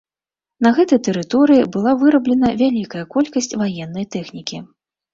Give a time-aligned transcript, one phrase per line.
[0.65, 4.57] На гэтай тэрыторыі была выраблена вялікая колькасць ваеннай тэхнікі.